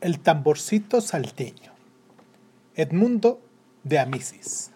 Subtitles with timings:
[0.00, 1.72] El tamborcito salteño.
[2.74, 3.42] Edmundo
[3.84, 4.70] de Amisis.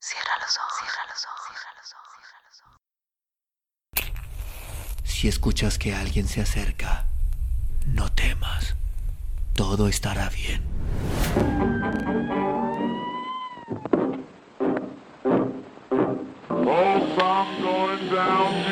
[0.00, 2.78] Cierra los ojos, cierra los ojos, cierra los ojos, cierra los ojos.
[5.04, 7.04] Si escuchas que alguien se acerca,
[7.86, 8.76] no temas.
[9.54, 10.62] Todo estará bien.
[16.48, 18.67] Hope I'm going down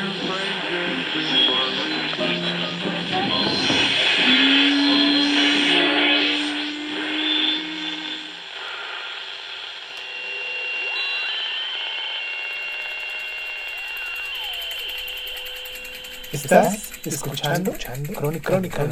[16.31, 17.71] Estás escuchando,
[18.13, 18.83] Crónica, Crónica,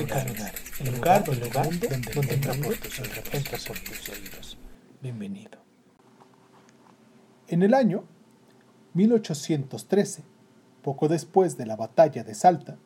[0.80, 2.54] el lugar, donde, donde, donde entra
[3.68, 4.58] por tus oídos.
[5.02, 5.60] Bienvenido.
[7.50, 8.06] En el año
[8.94, 10.24] 1813,
[10.82, 12.78] poco después de la batalla de Salta,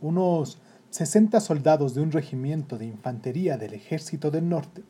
[0.00, 4.84] unos 60 soldados de un regimiento de infantería del Ejército del Norte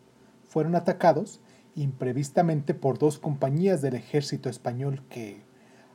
[0.48, 1.40] fueron atacados
[1.74, 5.42] imprevistamente por dos compañías del ejército español que,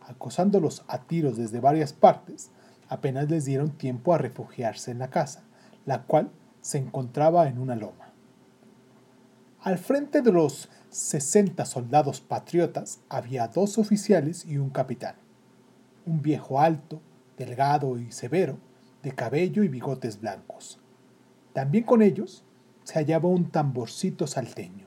[0.02, 2.52] acosándolos a tiros desde varias partes,
[2.94, 5.44] apenas les dieron tiempo a refugiarse en la casa,
[5.86, 6.30] la cual
[6.62, 8.14] se encontraba en una loma.
[9.62, 15.16] Al frente de los 60 soldados patriotas había dos oficiales y un capitán.
[16.06, 17.02] Un viejo alto,
[17.36, 18.60] delgado y severo,
[19.02, 20.80] de cabello y bigotes blancos.
[21.54, 22.46] También con ellos
[22.84, 24.86] se hallaba un tamborcito salteño,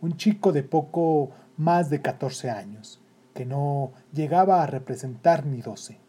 [0.00, 3.00] un chico de poco más de 14 años,
[3.34, 6.01] que no llegaba a representar ni 12.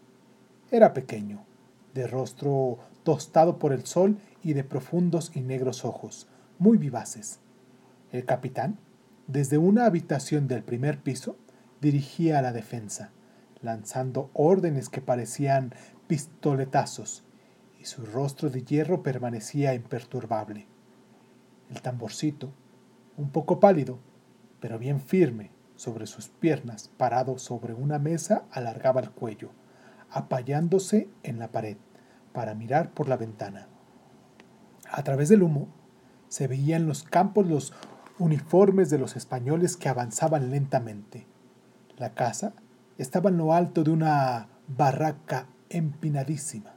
[0.73, 1.45] Era pequeño,
[1.93, 7.39] de rostro tostado por el sol y de profundos y negros ojos, muy vivaces.
[8.11, 8.79] El capitán,
[9.27, 11.37] desde una habitación del primer piso,
[11.79, 13.11] dirigía a la defensa,
[13.61, 15.75] lanzando órdenes que parecían
[16.07, 17.23] pistoletazos,
[17.79, 20.65] y su rostro de hierro permanecía imperturbable.
[21.69, 22.51] El tamborcito,
[23.15, 23.99] un poco pálido,
[24.59, 29.51] pero bien firme sobre sus piernas, parado sobre una mesa, alargaba el cuello,
[30.13, 31.77] apayándose en la pared
[32.33, 33.67] para mirar por la ventana.
[34.89, 35.67] A través del humo
[36.29, 37.73] se veían los campos los
[38.19, 41.25] uniformes de los españoles que avanzaban lentamente.
[41.97, 42.53] La casa
[42.97, 46.73] estaba en lo alto de una barraca empinadísima.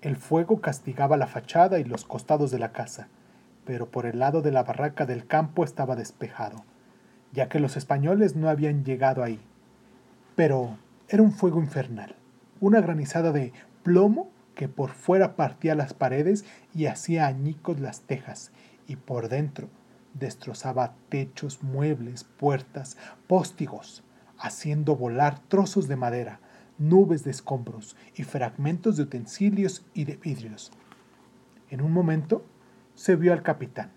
[0.00, 3.08] El fuego castigaba la fachada y los costados de la casa,
[3.64, 6.64] pero por el lado de la barraca del campo estaba despejado,
[7.32, 9.40] ya que los españoles no habían llegado ahí.
[10.36, 10.76] Pero
[11.08, 12.14] era un fuego infernal,
[12.60, 13.52] una granizada de
[13.82, 18.50] plomo que por fuera partía las paredes y hacía añicos las tejas,
[18.86, 19.68] y por dentro
[20.14, 24.02] destrozaba techos, muebles, puertas, póstigos,
[24.38, 26.40] haciendo volar trozos de madera,
[26.78, 30.72] nubes de escombros y fragmentos de utensilios y de vidrios.
[31.70, 32.44] En un momento
[32.94, 33.90] se vio al capitán,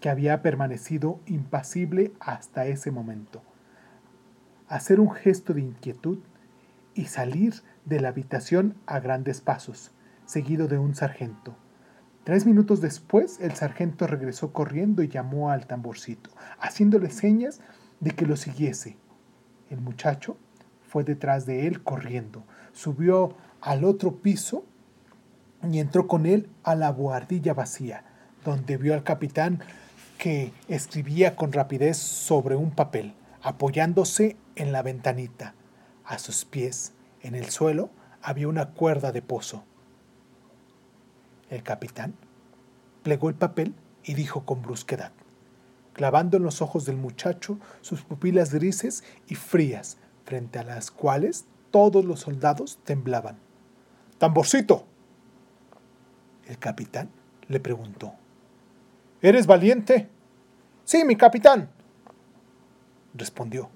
[0.00, 3.42] que había permanecido impasible hasta ese momento,
[4.68, 6.18] hacer un gesto de inquietud
[6.94, 7.54] y salir
[7.86, 9.92] de la habitación a grandes pasos,
[10.26, 11.56] seguido de un sargento.
[12.24, 17.60] Tres minutos después, el sargento regresó corriendo y llamó al tamborcito, haciéndole señas
[18.00, 18.98] de que lo siguiese.
[19.70, 20.36] El muchacho
[20.82, 24.64] fue detrás de él corriendo, subió al otro piso
[25.62, 28.04] y entró con él a la boardilla vacía,
[28.44, 29.60] donde vio al capitán
[30.18, 35.54] que escribía con rapidez sobre un papel, apoyándose en la ventanita.
[36.04, 36.92] A sus pies,
[37.26, 37.90] en el suelo,
[38.22, 39.64] había una cuerda de pozo.
[41.50, 42.14] El capitán
[43.02, 45.10] plegó el papel y dijo con brusquedad,
[45.92, 51.46] clavando en los ojos del muchacho sus pupilas grises y frías, frente a las cuales
[51.72, 53.38] todos los soldados temblaban.
[54.18, 54.84] ¡Tamborcito!
[56.46, 57.10] El capitán
[57.48, 58.12] le preguntó.
[59.20, 60.08] ¿Eres valiente?
[60.84, 61.70] Sí, mi capitán,
[63.14, 63.68] respondió.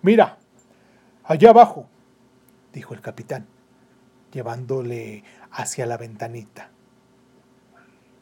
[0.00, 0.38] Mira,
[1.24, 1.86] allá abajo,
[2.78, 3.44] dijo el capitán,
[4.32, 6.70] llevándole hacia la ventanita.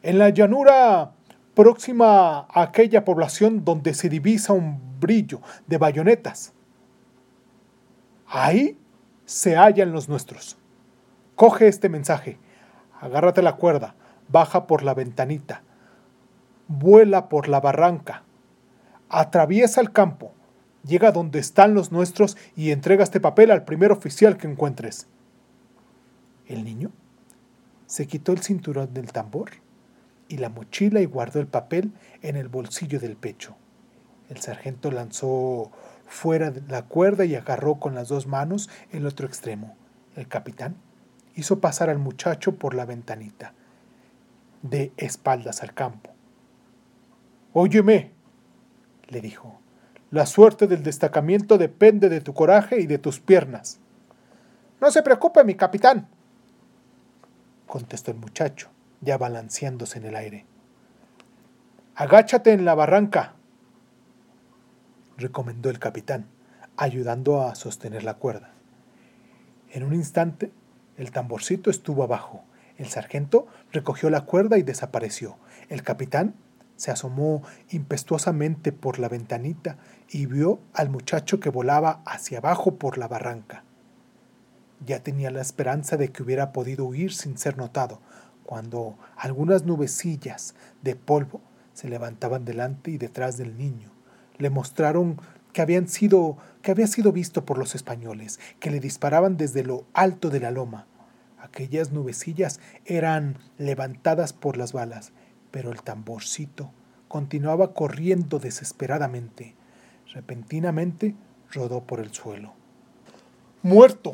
[0.03, 1.13] En la llanura
[1.54, 6.54] próxima a aquella población donde se divisa un brillo de bayonetas.
[8.27, 8.78] Ahí
[9.27, 10.57] se hallan los nuestros.
[11.34, 12.39] Coge este mensaje,
[12.98, 13.95] agárrate la cuerda,
[14.31, 15.65] baja por la ventanita,
[16.66, 18.22] vuela por la barranca,
[19.10, 20.33] atraviesa el campo,
[20.86, 25.06] llega donde están los nuestros y entrega este papel al primer oficial que encuentres.
[26.47, 26.91] El niño
[27.86, 29.50] se quitó el cinturón del tambor
[30.28, 31.92] y la mochila y guardó el papel
[32.22, 33.56] en el bolsillo del pecho.
[34.28, 35.71] El sargento lanzó
[36.06, 39.77] fuera la cuerda y agarró con las dos manos el otro extremo.
[40.15, 40.77] El capitán
[41.34, 43.53] hizo pasar al muchacho por la ventanita.
[44.62, 46.10] de espaldas al campo.
[47.53, 48.10] Óyeme,
[49.09, 49.60] le dijo,
[50.11, 53.81] la suerte del destacamiento depende de tu coraje y de tus piernas.
[54.81, 56.09] No se preocupe, mi capitán,
[57.67, 58.69] contestó el muchacho,
[59.01, 60.47] ya balanceándose en el aire.
[61.95, 63.35] Agáchate en la barranca,
[65.17, 66.27] recomendó el capitán,
[66.77, 68.51] ayudando a sostener la cuerda.
[69.73, 70.53] En un instante,
[70.97, 72.45] el tamborcito estuvo abajo.
[72.77, 75.37] El sargento recogió la cuerda y desapareció.
[75.69, 76.35] El capitán
[76.77, 79.78] se asomó impetuosamente por la ventanita
[80.09, 83.65] y vio al muchacho que volaba hacia abajo por la barranca.
[84.84, 88.01] Ya tenía la esperanza de que hubiera podido huir sin ser notado,
[88.45, 91.41] cuando algunas nubecillas de polvo
[91.73, 93.91] se levantaban delante y detrás del niño.
[94.39, 95.21] Le mostraron
[95.53, 99.87] que habían sido que había sido visto por los españoles, que le disparaban desde lo
[99.95, 100.87] alto de la loma.
[101.39, 105.13] Aquellas nubecillas eran levantadas por las balas,
[105.57, 106.71] pero el tamborcito
[107.09, 109.55] continuaba corriendo desesperadamente.
[110.13, 111.15] Repentinamente
[111.51, 112.53] rodó por el suelo.
[113.63, 114.13] ¡Muerto!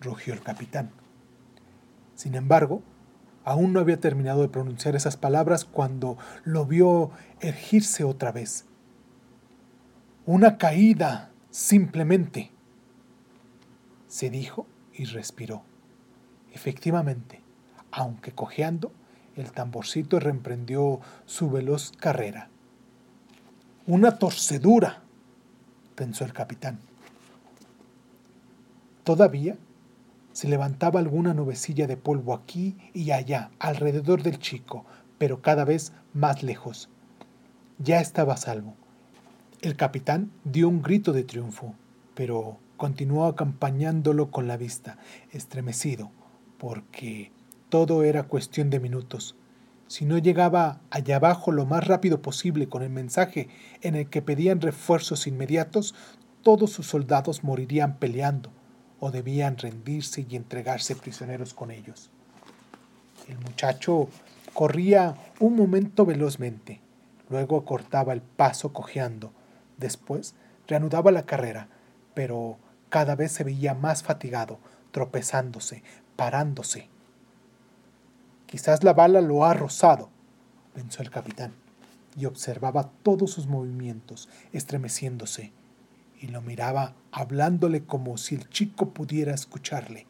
[0.00, 0.90] rugió el capitán.
[2.14, 2.82] Sin embargo,
[3.44, 7.10] aún no había terminado de pronunciar esas palabras cuando lo vio
[7.40, 8.64] ergirse otra vez.
[10.24, 12.50] Una caída, simplemente,
[14.08, 15.64] se dijo y respiró.
[16.54, 17.42] Efectivamente,
[17.90, 18.90] aunque cojeando,
[19.36, 22.48] el tamborcito reemprendió su veloz carrera.
[23.86, 25.02] Una torcedura,
[25.94, 26.78] pensó el capitán.
[29.04, 29.56] Todavía
[30.32, 34.84] se levantaba alguna nubecilla de polvo aquí y allá, alrededor del chico,
[35.18, 36.88] pero cada vez más lejos.
[37.78, 38.74] Ya estaba a salvo.
[39.60, 41.74] El capitán dio un grito de triunfo,
[42.14, 44.98] pero continuó acompañándolo con la vista,
[45.30, 46.10] estremecido,
[46.58, 47.30] porque
[47.72, 49.34] todo era cuestión de minutos.
[49.86, 53.48] Si no llegaba allá abajo lo más rápido posible con el mensaje
[53.80, 55.94] en el que pedían refuerzos inmediatos,
[56.42, 58.50] todos sus soldados morirían peleando
[59.00, 62.10] o debían rendirse y entregarse prisioneros con ellos.
[63.26, 64.10] El muchacho
[64.52, 66.82] corría un momento velozmente,
[67.30, 69.32] luego acortaba el paso cojeando,
[69.78, 70.34] después
[70.68, 71.68] reanudaba la carrera,
[72.12, 72.58] pero
[72.90, 74.58] cada vez se veía más fatigado,
[74.90, 75.82] tropezándose,
[76.16, 76.92] parándose.
[78.52, 80.10] Quizás la bala lo ha rozado,
[80.74, 81.54] pensó el capitán,
[82.18, 85.54] y observaba todos sus movimientos, estremeciéndose
[86.20, 90.06] y lo miraba hablándole como si el chico pudiera escucharle.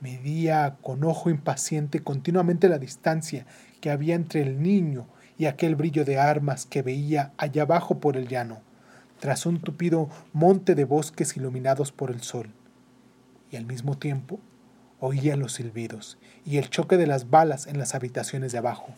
[0.00, 3.46] Medía con ojo impaciente continuamente la distancia
[3.80, 5.06] que había entre el niño
[5.38, 8.58] y aquel brillo de armas que veía allá abajo por el llano,
[9.20, 12.50] tras un tupido monte de bosques iluminados por el sol.
[13.52, 14.40] Y al mismo tiempo
[15.00, 18.94] oía los silbidos y el choque de las balas en las habitaciones de abajo,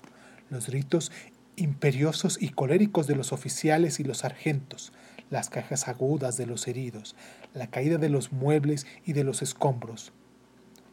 [0.50, 1.12] los gritos
[1.56, 4.92] imperiosos y coléricos de los oficiales y los sargentos,
[5.30, 7.16] las cajas agudas de los heridos,
[7.54, 10.12] la caída de los muebles y de los escombros.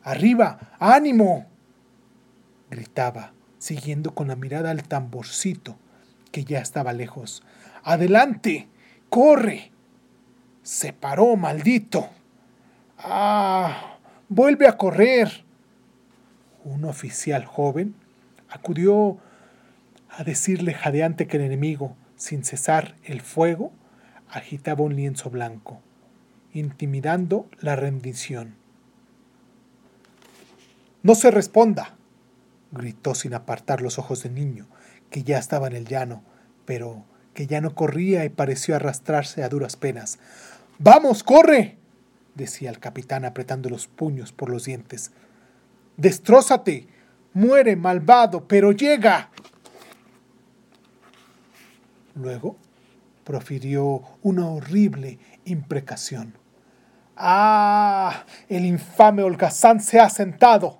[0.03, 0.71] ¡Arriba!
[0.79, 1.47] ¡Ánimo!
[2.69, 5.77] gritaba, siguiendo con la mirada al tamborcito,
[6.31, 7.43] que ya estaba lejos.
[7.83, 8.67] ¡Adelante!
[9.09, 9.71] ¡Corre!
[10.63, 12.09] Se paró, maldito.
[12.97, 13.94] ¡Ah!
[14.29, 15.43] ¡Vuelve a correr!
[16.63, 17.93] Un oficial joven
[18.49, 19.17] acudió
[20.09, 23.71] a decirle jadeante que el enemigo, sin cesar el fuego,
[24.29, 25.79] agitaba un lienzo blanco,
[26.53, 28.55] intimidando la rendición.
[31.03, 31.95] No se responda,
[32.71, 34.65] gritó sin apartar los ojos del niño,
[35.11, 36.23] que ya estaba en el llano,
[36.65, 37.05] pero
[37.35, 40.17] que ya no corría y pareció arrastrarse a duras penas.
[40.79, 41.74] ¡Vamos, corre!
[42.35, 45.11] Decía el capitán apretando los puños por los dientes.
[45.97, 46.87] ¡Destrózate!
[47.33, 48.47] ¡Muere, malvado!
[48.47, 49.31] ¡Pero llega!
[52.13, 52.57] Luego
[53.23, 56.37] profirió una horrible imprecación.
[57.15, 58.25] ¡Ah!
[58.47, 60.79] El infame holgazán se ha sentado.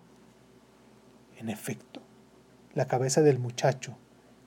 [1.38, 2.02] En efecto,
[2.74, 3.98] la cabeza del muchacho,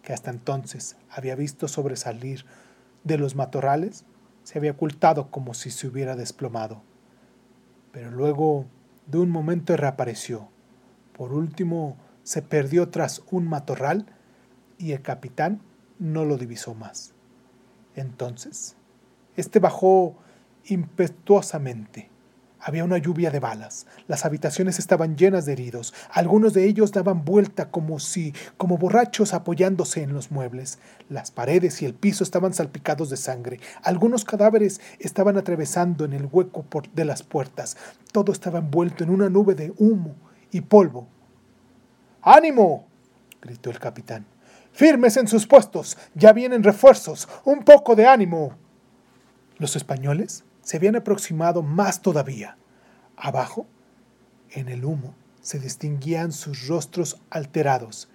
[0.02, 2.44] que hasta entonces había visto sobresalir
[3.04, 4.04] de los matorrales,
[4.42, 6.82] se había ocultado como si se hubiera desplomado.
[7.92, 8.66] Pero luego,
[9.06, 10.48] de un momento, reapareció.
[11.12, 14.06] Por último, se perdió tras un matorral
[14.76, 15.62] y el capitán
[15.98, 17.14] no lo divisó más.
[17.94, 18.76] Entonces,
[19.36, 20.16] este bajó
[20.64, 22.10] impetuosamente.
[22.60, 23.86] Había una lluvia de balas.
[24.08, 25.94] Las habitaciones estaban llenas de heridos.
[26.10, 30.78] Algunos de ellos daban vuelta como si, como borrachos apoyándose en los muebles.
[31.08, 33.60] Las paredes y el piso estaban salpicados de sangre.
[33.82, 37.76] Algunos cadáveres estaban atravesando en el hueco de las puertas.
[38.12, 40.16] Todo estaba envuelto en una nube de humo
[40.50, 41.06] y polvo.
[42.22, 42.86] ¡Ánimo!
[43.40, 44.26] gritó el capitán.
[44.72, 48.52] Firmes en sus puestos, ya vienen refuerzos, un poco de ánimo.
[49.58, 52.58] Los españoles se habían aproximado más todavía.
[53.16, 53.66] Abajo,
[54.50, 58.10] en el humo, se distinguían sus rostros alterados.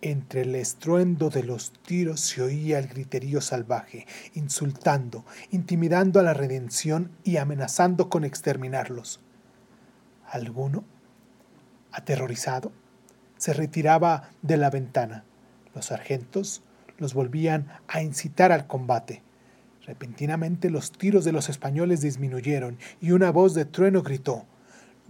[0.00, 6.34] Entre el estruendo de los tiros se oía el griterío salvaje, insultando, intimidando a la
[6.34, 9.20] redención y amenazando con exterminarlos.
[10.26, 10.82] Alguno,
[11.92, 12.72] aterrorizado,
[13.36, 15.22] se retiraba de la ventana.
[15.76, 16.64] Los sargentos
[16.98, 19.22] los volvían a incitar al combate.
[19.92, 24.46] Repentinamente los tiros de los españoles disminuyeron y una voz de trueno gritó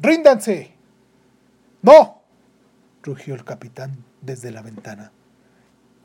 [0.00, 0.72] ¡Ríndanse!
[1.82, 2.22] ¡No!
[3.00, 5.12] rugió el capitán desde la ventana.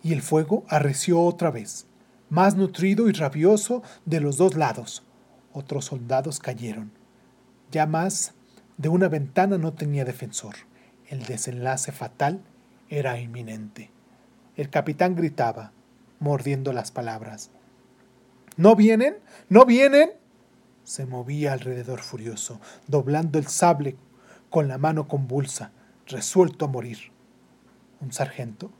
[0.03, 1.87] Y el fuego arreció otra vez,
[2.29, 5.01] más nutrido y rabioso de los dos lados.
[5.53, 6.91] Otros soldados cayeron.
[7.71, 8.35] Ya más
[8.77, 10.53] de una ventana no tenía defensor.
[11.07, 12.41] El desenlace fatal
[12.89, 13.89] era inminente.
[14.55, 15.71] El capitán gritaba,
[16.19, 17.49] mordiendo las palabras.
[18.57, 19.17] ¿No vienen?
[19.49, 20.09] ¿No vienen?
[20.83, 23.95] Se movía alrededor furioso, doblando el sable
[24.49, 25.71] con la mano convulsa,
[26.07, 26.97] resuelto a morir.
[28.01, 28.71] Un sargento,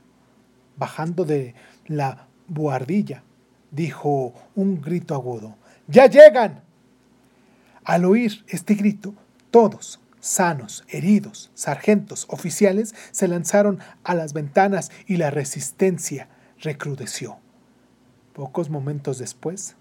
[0.76, 1.54] bajando de
[1.86, 3.22] la buhardilla,
[3.70, 5.56] dijo un grito agudo.
[5.86, 6.62] ¡Ya llegan!
[7.84, 9.14] Al oír este grito,
[9.52, 16.28] todos, sanos, heridos, sargentos, oficiales, se lanzaron a las ventanas y la resistencia
[16.60, 17.38] recrudeció.
[18.38, 19.74] Pocos momentos después,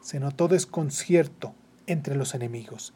[0.00, 1.54] se notó desconcierto
[1.86, 2.94] entre los enemigos.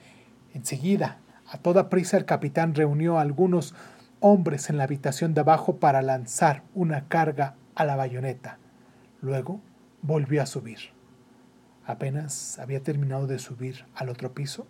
[0.55, 3.75] Enseguida, a toda prisa, el capitán reunió a algunos
[4.21, 8.57] hombres en la habitación de abajo para lanzar una carga a la bayoneta.
[9.21, 9.61] Luego
[10.01, 10.79] volvió a subir.
[11.85, 14.67] Apenas había terminado de subir al otro piso,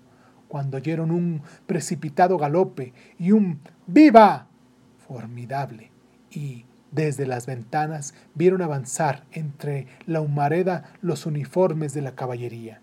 [0.48, 4.48] cuando oyeron un precipitado galope y un ¡Viva!
[5.06, 5.92] formidable,
[6.32, 12.80] y desde las ventanas vieron avanzar entre la humareda los uniformes de la caballería.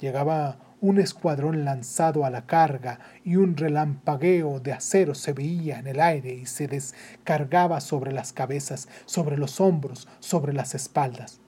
[0.00, 5.88] Llegaba un escuadrón lanzado a la carga y un relampagueo de acero se veía en
[5.88, 11.40] el aire y se descargaba sobre las cabezas, sobre los hombros, sobre las espaldas.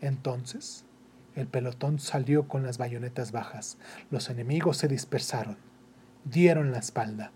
[0.00, 0.84] Entonces
[1.34, 3.78] el pelotón salió con las bayonetas bajas.
[4.10, 5.58] Los enemigos se dispersaron.
[6.24, 7.32] Dieron la espalda.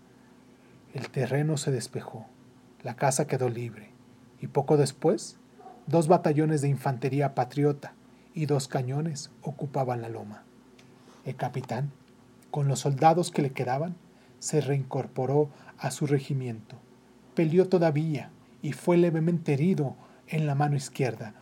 [0.93, 2.25] El terreno se despejó.
[2.83, 3.89] La casa quedó libre.
[4.39, 5.37] Y poco después,
[5.87, 7.93] dos batallones de infantería patriota
[8.33, 10.43] y dos cañones ocupaban la loma.
[11.25, 11.91] El capitán,
[12.49, 13.95] con los soldados que le quedaban,
[14.39, 16.77] se reincorporó a su regimiento.
[17.35, 19.95] Peleó todavía y fue levemente herido
[20.27, 21.33] en la mano izquierda,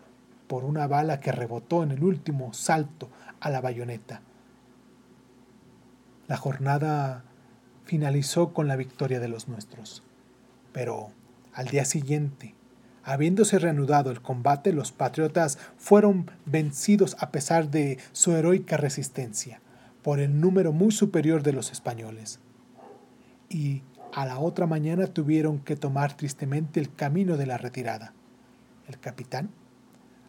[0.48, 4.22] por una bala que rebotó en el último salto a la bayoneta.
[6.28, 7.24] La jornada
[7.86, 10.04] finalizó con la victoria de los nuestros.
[10.74, 11.12] Pero
[11.60, 12.56] al día siguiente,
[13.04, 19.62] habiéndose reanudado el combate, los patriotas fueron vencidos a pesar de su heroica resistencia,
[20.02, 22.40] por el número muy superior de los españoles.
[23.50, 28.14] Y a la otra mañana tuvieron que tomar tristemente el camino de la retirada.
[28.88, 29.50] El capitán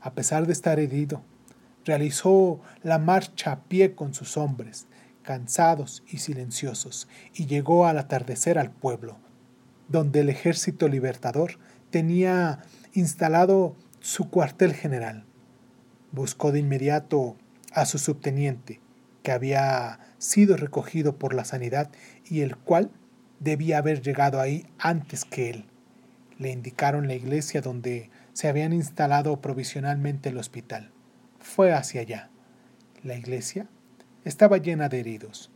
[0.00, 1.22] a pesar de estar herido,
[1.84, 4.86] realizó la marcha a pie con sus hombres,
[5.22, 9.18] cansados y silenciosos, y llegó al atardecer al pueblo,
[9.90, 11.58] donde el ejército libertador
[11.90, 12.62] tenía
[12.94, 15.24] instalado su cuartel general.
[16.12, 17.36] Buscó de inmediato
[17.72, 18.80] a su subteniente,
[19.22, 21.90] que había sido recogido por la sanidad
[22.24, 22.90] y el cual
[23.40, 25.66] debía haber llegado ahí antes que él.
[26.38, 30.92] Le indicaron la iglesia donde se habían instalado provisionalmente el hospital.
[31.40, 32.30] Fue hacia allá.
[33.02, 33.66] La iglesia
[34.24, 35.50] estaba llena de heridos,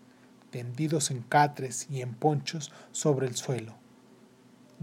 [0.50, 3.83] tendidos en catres y en ponchos sobre el suelo.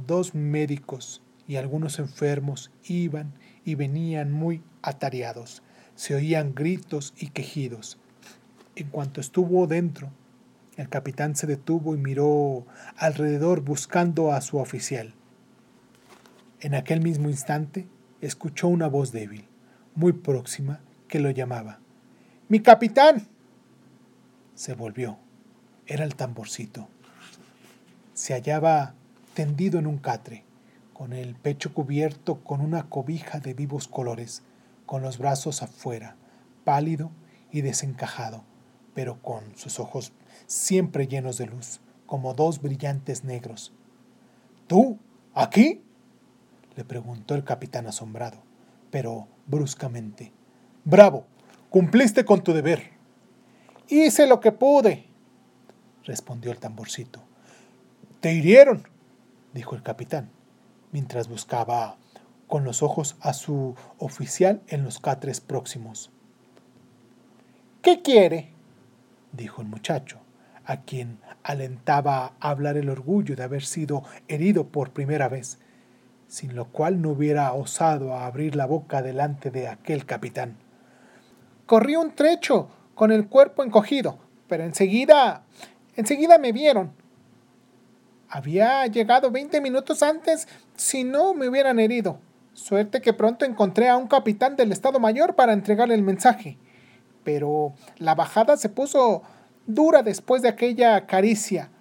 [0.07, 3.33] Dos médicos y algunos enfermos iban
[3.65, 5.63] y venían muy atareados.
[5.95, 7.97] Se oían gritos y quejidos.
[8.75, 10.11] En cuanto estuvo dentro,
[10.77, 12.65] el capitán se detuvo y miró
[12.95, 15.13] alrededor buscando a su oficial.
[16.61, 17.87] En aquel mismo instante
[18.21, 19.47] escuchó una voz débil,
[19.95, 21.79] muy próxima, que lo llamaba.
[22.47, 23.27] ¡Mi capitán!
[24.55, 25.17] Se volvió.
[25.85, 26.87] Era el tamborcito.
[28.13, 28.93] Se hallaba
[29.33, 30.43] tendido en un catre,
[30.93, 34.43] con el pecho cubierto con una cobija de vivos colores,
[34.85, 36.15] con los brazos afuera,
[36.63, 37.11] pálido
[37.51, 38.43] y desencajado,
[38.93, 40.13] pero con sus ojos
[40.47, 43.73] siempre llenos de luz, como dos brillantes negros.
[44.67, 44.99] ¿Tú?
[45.33, 45.81] ¿Aquí?
[46.75, 48.37] le preguntó el capitán asombrado,
[48.91, 50.31] pero bruscamente.
[50.83, 51.25] Bravo,
[51.69, 52.91] cumpliste con tu deber.
[53.87, 55.05] Hice lo que pude,
[56.03, 57.21] respondió el tamborcito.
[58.21, 58.87] Te hirieron,
[59.53, 60.29] dijo el capitán.
[60.91, 61.95] mientras buscaba
[62.47, 66.11] con los ojos a su oficial en los catres próximos.
[67.81, 68.49] ¿Qué quiere?
[69.31, 70.19] dijo el muchacho,
[70.65, 75.59] a quien alentaba a hablar el orgullo de haber sido herido por primera vez,
[76.27, 80.57] sin lo cual no hubiera osado a abrir la boca delante de aquel capitán.
[81.65, 85.43] Corrí un trecho con el cuerpo encogido, pero enseguida,
[85.95, 86.91] enseguida me vieron.
[88.33, 90.47] Había llegado veinte minutos antes
[90.77, 92.17] si no me hubieran herido.
[92.53, 96.57] Suerte que pronto encontré a un capitán del Estado Mayor para entregarle el mensaje.
[97.25, 99.21] Pero la bajada se puso
[99.67, 101.71] dura después de aquella caricia.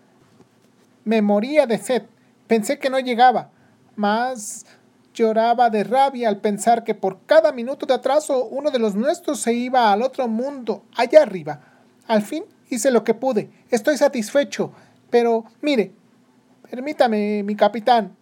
[1.04, 2.02] Me moría de sed.
[2.49, 3.52] Pensé que no llegaba.
[3.95, 4.66] Mas
[5.14, 9.38] lloraba de rabia al pensar que por cada minuto de atraso uno de los nuestros
[9.40, 11.61] se iba al otro mundo, allá arriba.
[12.09, 13.50] Al fin hice lo que pude.
[13.71, 14.73] Estoy satisfecho.
[15.11, 15.92] Pero, mire,
[16.71, 18.17] permítame, mi capitán.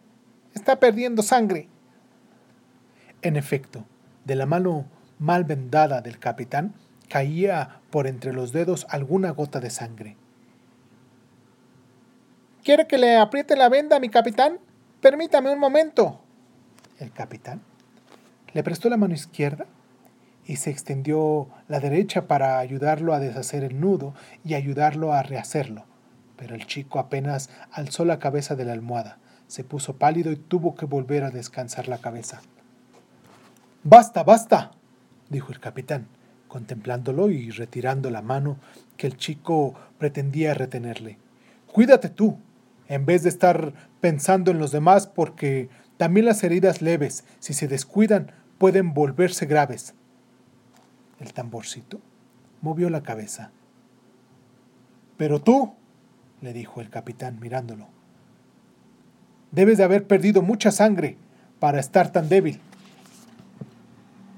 [0.55, 1.69] Está perdiendo sangre.
[3.23, 3.85] En efecto,
[4.25, 4.87] de la mano
[5.19, 6.75] mal vendada del capitán
[7.09, 10.17] caía por entre los dedos alguna gota de sangre.
[12.65, 14.59] ¿Quiere que le apriete la venda, mi capitán?
[15.01, 16.21] Permítame un momento.
[16.99, 17.63] El capitán
[18.53, 19.67] le prestó la mano izquierda
[20.47, 24.15] y se extendió la derecha para ayudarlo a deshacer el nudo
[24.45, 25.85] y ayudarlo a rehacerlo.
[26.39, 29.19] Pero el chico apenas alzó la cabeza de la almohada,
[29.49, 32.41] se puso pálido y tuvo que volver a descansar la cabeza.
[33.83, 34.71] Basta, basta,
[35.29, 36.07] dijo el capitán,
[36.47, 38.57] contemplándolo y retirando la mano
[38.97, 41.19] que el chico pretendía retenerle.
[41.73, 42.39] Cuídate tú,
[42.89, 47.69] en vez de estar pensando en los demás, porque también las heridas leves, si se
[47.69, 49.95] descuidan, pueden volverse graves.
[51.21, 52.01] El tamborcito
[52.61, 53.51] movió la cabeza.
[55.17, 55.75] Pero tú,
[56.41, 57.89] le dijo el capitán mirándolo,
[59.51, 61.17] debes de haber perdido mucha sangre
[61.59, 62.61] para estar tan débil.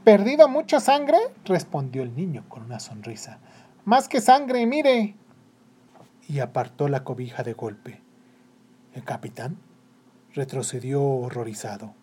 [0.04, 1.18] ¿Perdido mucha sangre?
[1.44, 3.38] respondió el niño con una sonrisa.
[3.84, 5.14] Más que sangre, mire.
[6.26, 8.00] Y apartó la cobija de golpe.
[8.94, 9.58] El capitán
[10.34, 11.94] retrocedió horrorizado.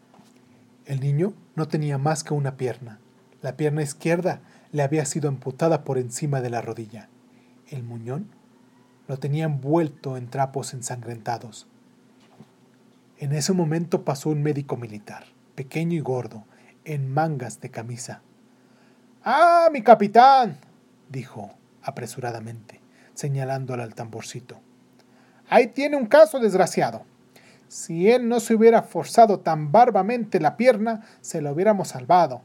[0.85, 2.99] El niño no tenía más que una pierna.
[3.41, 7.09] La pierna izquierda le había sido amputada por encima de la rodilla.
[7.67, 8.29] El muñón
[9.07, 11.67] lo tenía envuelto en trapos ensangrentados.
[13.17, 16.45] En ese momento pasó un médico militar, pequeño y gordo,
[16.85, 18.21] en mangas de camisa.
[19.23, 20.59] ¡Ah, mi capitán!
[21.09, 22.81] dijo apresuradamente,
[23.13, 24.59] señalando al tamborcito.
[25.49, 27.03] Ahí tiene un caso desgraciado.
[27.67, 32.41] Si él no se hubiera forzado tan barbamente la pierna, se lo hubiéramos salvado.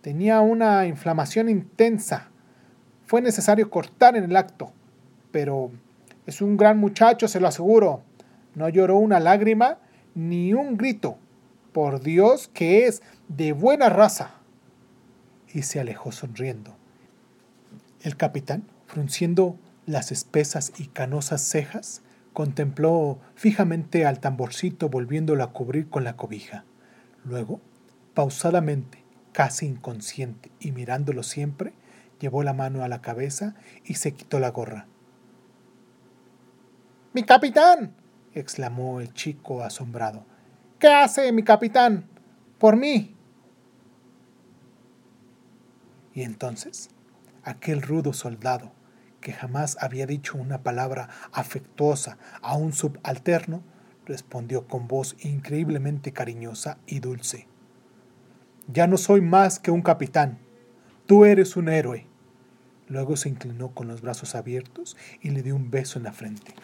[0.00, 2.28] Tenía una inflamación intensa.
[3.06, 4.72] Fue necesario cortar en el acto.
[5.32, 5.70] Pero
[6.26, 8.02] es un gran muchacho, se lo aseguro.
[8.54, 9.78] No lloró una lágrima
[10.14, 11.18] ni un grito.
[11.72, 14.34] Por Dios que es de buena raza.
[15.52, 16.76] Y se alejó sonriendo.
[18.02, 19.56] El capitán, frunciendo
[19.86, 22.02] las espesas y canosas cejas,
[22.32, 26.64] contempló fijamente al tamborcito volviéndolo a cubrir con la cobija.
[27.24, 27.60] Luego,
[28.14, 31.72] pausadamente, casi inconsciente y mirándolo siempre,
[32.20, 33.54] llevó la mano a la cabeza
[33.84, 34.86] y se quitó la gorra.
[37.12, 37.94] ¡Mi capitán!
[38.34, 40.24] exclamó el chico asombrado.
[40.78, 42.08] ¿Qué hace mi capitán?
[42.58, 43.16] Por mí.
[46.14, 46.90] Y entonces,
[47.42, 48.72] aquel rudo soldado,
[49.20, 53.62] que jamás había dicho una palabra afectuosa a un subalterno,
[54.06, 57.48] respondió con voz increíblemente cariñosa y dulce.
[58.68, 60.38] Ya no soy más que un capitán.
[61.06, 62.06] Tú eres un héroe.
[62.86, 66.54] Luego se inclinó con los brazos abiertos y le dio un beso en la frente.